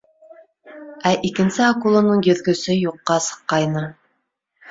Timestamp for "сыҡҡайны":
3.29-3.85